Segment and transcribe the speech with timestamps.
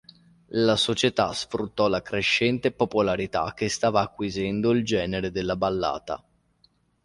[0.55, 6.25] La società sfruttò la crescente popolarità che stava acquisendo il genere della ballata.